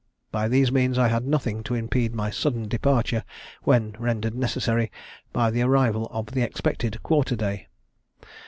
[0.31, 3.23] By these means I had nothing to impede my sudden departure,
[3.65, 4.91] when rendered necessary
[5.31, 7.67] by the arrival of the expected quarter day.